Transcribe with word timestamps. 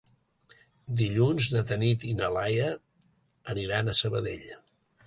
Dilluns 1.01 1.49
na 1.57 1.63
Tanit 1.73 2.07
i 2.13 2.17
na 2.23 2.33
Laia 2.39 2.73
aniran 3.57 3.97
a 3.97 4.01
Sabadell. 4.03 4.55